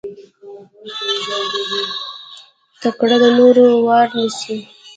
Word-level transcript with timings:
تکړه 2.81 3.17
د 3.21 3.25
نورو 3.39 3.65
وار 3.85 4.07
نيسي. 4.17 4.57